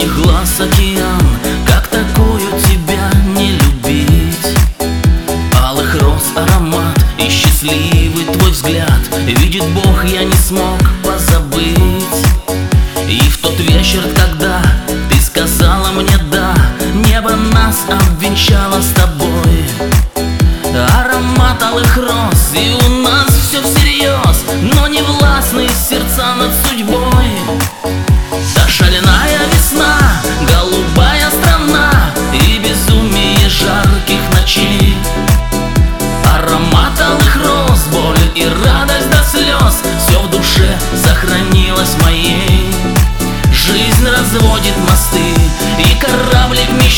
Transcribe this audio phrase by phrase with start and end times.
[0.00, 1.20] Синих глаз океан
[1.66, 4.56] Как такую тебя не любить.
[5.62, 11.76] Алых роз аромат И счастливый твой взгляд Видит Бог, я не смог позабыть.
[13.08, 14.62] И в тот вечер, когда
[15.10, 16.54] Ты сказала мне да
[16.94, 19.66] Небо нас обвенчало с тобой.
[20.98, 27.49] Аромат алых роз И у нас все всерьез Но не властны сердца над судьбой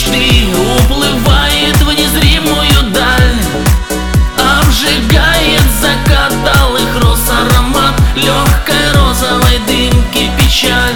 [0.02, 0.48] мечты
[0.84, 3.36] Уплывает в незримую даль
[4.38, 10.94] Обжигает закат алых роз аромат Легкой розовой дымки печаль.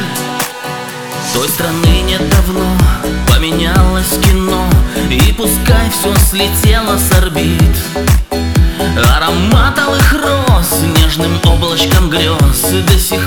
[1.33, 2.67] Той страны нет давно,
[3.29, 4.69] поменялось кино
[5.11, 7.77] И пускай все слетело с орбит.
[9.17, 13.21] Аромат алых роз нежным облачком грез До сих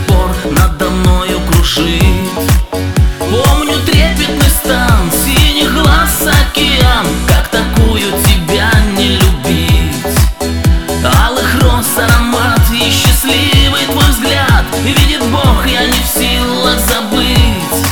[14.90, 17.86] Видит Бог, я не в силах забыть.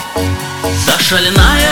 [0.88, 1.67] Та шаленая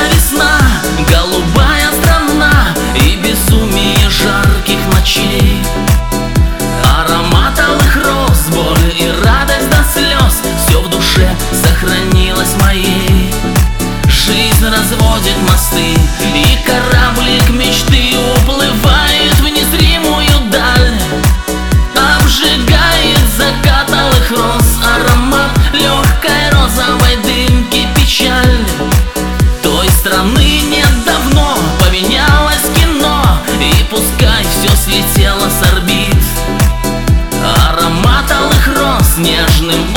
[39.25, 39.94] нежным